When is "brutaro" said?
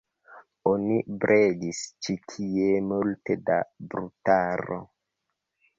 3.95-4.85